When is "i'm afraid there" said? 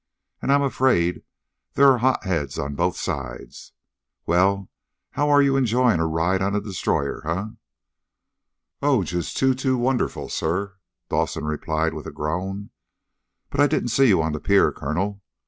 0.51-1.91